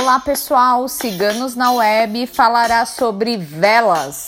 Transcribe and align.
Olá 0.00 0.20
pessoal, 0.20 0.86
Ciganos 0.86 1.56
na 1.56 1.72
Web 1.72 2.28
falará 2.28 2.86
sobre 2.86 3.36
velas. 3.36 4.26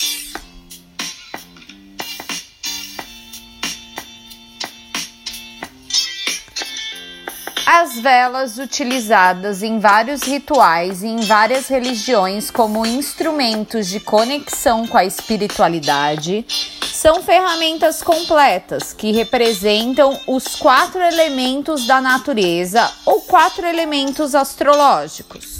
As 7.65 8.01
velas 8.01 8.59
utilizadas 8.59 9.63
em 9.63 9.79
vários 9.79 10.23
rituais 10.23 11.05
e 11.05 11.07
em 11.07 11.21
várias 11.21 11.69
religiões 11.69 12.51
como 12.51 12.85
instrumentos 12.85 13.87
de 13.87 14.01
conexão 14.01 14.89
com 14.89 14.99
a 14.99 15.05
espiritualidade 15.05 16.45
são 16.93 17.23
ferramentas 17.23 18.03
completas 18.03 18.93
que 18.93 19.13
representam 19.13 20.19
os 20.27 20.57
quatro 20.57 21.01
elementos 21.01 21.87
da 21.87 22.01
natureza 22.01 22.91
ou 23.07 23.21
quatro 23.21 23.65
elementos 23.65 24.35
astrológicos. 24.35 25.60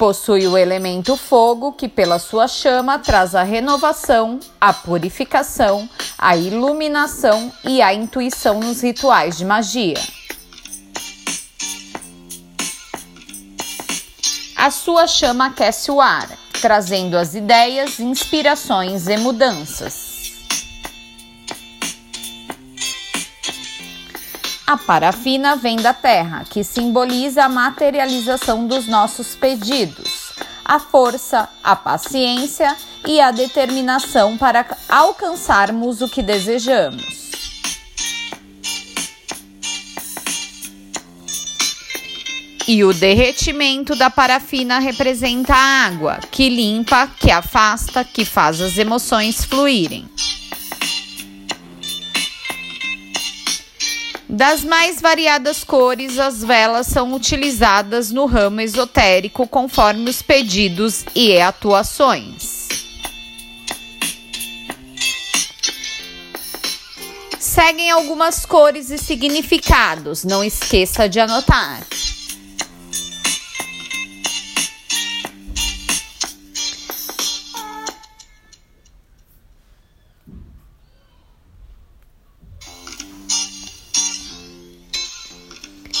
Possui 0.00 0.48
o 0.48 0.56
elemento 0.56 1.14
fogo, 1.14 1.72
que 1.72 1.86
pela 1.86 2.18
sua 2.18 2.48
chama 2.48 2.98
traz 2.98 3.34
a 3.34 3.42
renovação, 3.42 4.40
a 4.58 4.72
purificação, 4.72 5.86
a 6.16 6.34
iluminação 6.34 7.52
e 7.62 7.82
a 7.82 7.92
intuição 7.92 8.60
nos 8.60 8.80
rituais 8.80 9.36
de 9.36 9.44
magia. 9.44 10.00
A 14.56 14.70
sua 14.70 15.06
chama 15.06 15.48
aquece 15.48 15.90
o 15.90 16.00
ar, 16.00 16.30
trazendo 16.62 17.18
as 17.18 17.34
ideias, 17.34 18.00
inspirações 18.00 19.06
e 19.06 19.18
mudanças. 19.18 20.09
A 24.70 24.76
parafina 24.76 25.56
vem 25.56 25.78
da 25.78 25.92
terra, 25.92 26.44
que 26.48 26.62
simboliza 26.62 27.42
a 27.42 27.48
materialização 27.48 28.68
dos 28.68 28.86
nossos 28.86 29.34
pedidos, 29.34 30.32
a 30.64 30.78
força, 30.78 31.48
a 31.60 31.74
paciência 31.74 32.76
e 33.04 33.20
a 33.20 33.32
determinação 33.32 34.38
para 34.38 34.64
alcançarmos 34.88 36.00
o 36.00 36.08
que 36.08 36.22
desejamos. 36.22 37.32
E 42.68 42.84
o 42.84 42.94
derretimento 42.94 43.96
da 43.96 44.08
parafina 44.08 44.78
representa 44.78 45.52
a 45.52 45.86
água, 45.86 46.20
que 46.30 46.48
limpa, 46.48 47.08
que 47.18 47.32
afasta, 47.32 48.04
que 48.04 48.24
faz 48.24 48.60
as 48.60 48.78
emoções 48.78 49.44
fluírem. 49.44 50.08
Das 54.32 54.62
mais 54.62 55.00
variadas 55.00 55.64
cores, 55.64 56.16
as 56.16 56.44
velas 56.44 56.86
são 56.86 57.12
utilizadas 57.14 58.12
no 58.12 58.26
ramo 58.26 58.60
esotérico 58.60 59.44
conforme 59.44 60.08
os 60.08 60.22
pedidos 60.22 61.04
e 61.16 61.40
atuações. 61.40 62.68
Seguem 67.40 67.90
algumas 67.90 68.46
cores 68.46 68.90
e 68.90 68.98
significados, 68.98 70.22
não 70.22 70.44
esqueça 70.44 71.08
de 71.08 71.18
anotar. 71.18 71.80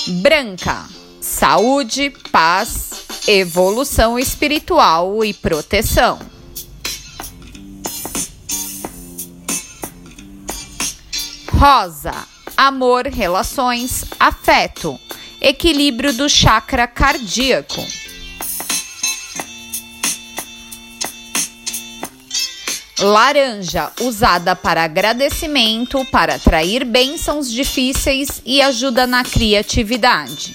Branca, 0.06 0.88
saúde, 1.20 2.10
paz, 2.32 3.04
evolução 3.28 4.18
espiritual 4.18 5.22
e 5.24 5.34
proteção. 5.34 6.18
Rosa, 11.52 12.14
amor, 12.56 13.06
relações, 13.06 14.04
afeto, 14.18 14.98
equilíbrio 15.40 16.14
do 16.14 16.28
chakra 16.28 16.86
cardíaco. 16.86 17.84
Laranja, 23.02 23.90
usada 24.02 24.54
para 24.54 24.84
agradecimento, 24.84 26.04
para 26.12 26.34
atrair 26.34 26.84
bênçãos 26.84 27.50
difíceis 27.50 28.42
e 28.44 28.60
ajuda 28.60 29.06
na 29.06 29.24
criatividade. 29.24 30.54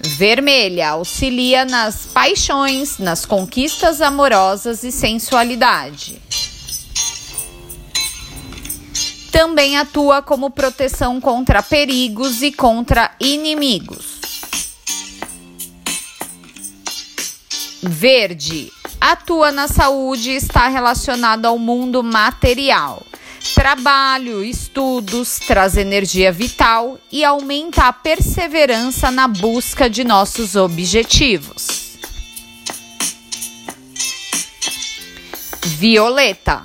Vermelha 0.00 0.90
auxilia 0.90 1.64
nas 1.64 2.06
paixões, 2.06 2.98
nas 2.98 3.26
conquistas 3.26 4.00
amorosas 4.00 4.84
e 4.84 4.92
sensualidade. 4.92 6.22
Também 9.32 9.76
atua 9.76 10.22
como 10.22 10.50
proteção 10.50 11.20
contra 11.20 11.64
perigos 11.64 12.42
e 12.42 12.52
contra 12.52 13.10
inimigos. 13.20 14.17
Verde 17.82 18.72
atua 19.00 19.52
na 19.52 19.68
saúde 19.68 20.30
e 20.30 20.36
está 20.36 20.68
relacionado 20.68 21.46
ao 21.46 21.58
mundo 21.58 22.02
material. 22.02 23.06
Trabalho, 23.54 24.44
estudos, 24.44 25.38
traz 25.38 25.76
energia 25.76 26.32
vital 26.32 26.98
e 27.10 27.24
aumenta 27.24 27.84
a 27.84 27.92
perseverança 27.92 29.10
na 29.10 29.28
busca 29.28 29.88
de 29.88 30.02
nossos 30.02 30.56
objetivos. 30.56 31.96
Violeta 35.62 36.64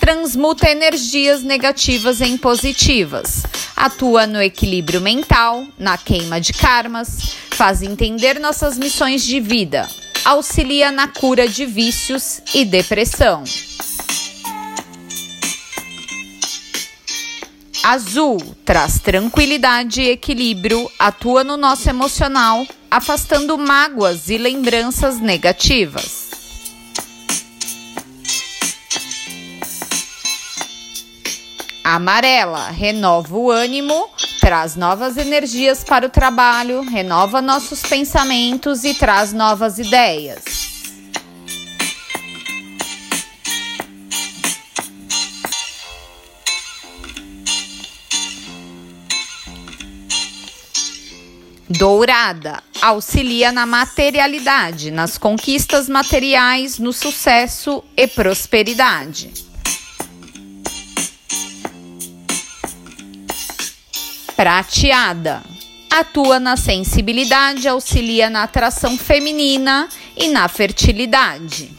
transmuta 0.00 0.68
energias 0.68 1.44
negativas 1.44 2.20
em 2.20 2.36
positivas. 2.36 3.44
Atua 3.76 4.26
no 4.26 4.42
equilíbrio 4.42 5.00
mental, 5.00 5.64
na 5.78 5.96
queima 5.96 6.40
de 6.40 6.52
karmas, 6.52 7.36
faz 7.50 7.82
entender 7.82 8.40
nossas 8.40 8.76
missões 8.76 9.22
de 9.22 9.38
vida, 9.38 9.88
auxilia 10.24 10.92
na 10.92 11.08
cura 11.08 11.48
de 11.48 11.66
vícios 11.66 12.40
e 12.54 12.64
depressão. 12.64 13.44
Azul 17.82 18.38
traz 18.64 19.00
tranquilidade 19.00 20.02
e 20.02 20.10
equilíbrio, 20.10 20.88
atua 20.98 21.42
no 21.42 21.56
nosso 21.56 21.88
emocional, 21.88 22.64
afastando 22.88 23.58
mágoas 23.58 24.28
e 24.28 24.38
lembranças 24.38 25.18
negativas. 25.18 26.30
Amarela 31.82 32.70
renova 32.70 33.36
o 33.36 33.50
ânimo, 33.50 34.08
traz 34.42 34.74
novas 34.74 35.16
energias 35.16 35.84
para 35.84 36.06
o 36.06 36.10
trabalho, 36.10 36.82
renova 36.82 37.40
nossos 37.40 37.80
pensamentos 37.80 38.82
e 38.82 38.92
traz 38.92 39.32
novas 39.32 39.78
ideias. 39.78 40.42
Dourada 51.68 52.64
auxilia 52.82 53.52
na 53.52 53.64
materialidade, 53.64 54.90
nas 54.90 55.16
conquistas 55.16 55.88
materiais, 55.88 56.80
no 56.80 56.92
sucesso 56.92 57.84
e 57.96 58.08
prosperidade. 58.08 59.51
Prateada. 64.42 65.40
Atua 65.88 66.40
na 66.40 66.56
sensibilidade, 66.56 67.68
auxilia 67.68 68.28
na 68.28 68.42
atração 68.42 68.98
feminina 68.98 69.88
e 70.16 70.30
na 70.30 70.48
fertilidade. 70.48 71.70